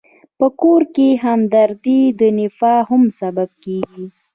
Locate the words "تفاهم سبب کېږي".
2.39-4.05